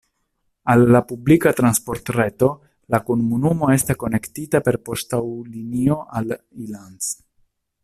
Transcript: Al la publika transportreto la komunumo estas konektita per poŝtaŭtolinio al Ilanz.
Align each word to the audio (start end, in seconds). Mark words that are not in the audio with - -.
Al 0.73 0.85
la 0.93 1.01
publika 1.11 1.51
transportreto 1.59 2.49
la 2.95 3.01
komunumo 3.11 3.69
estas 3.75 4.01
konektita 4.05 4.63
per 4.69 4.81
poŝtaŭtolinio 4.89 6.01
al 6.23 6.35
Ilanz. 6.67 7.15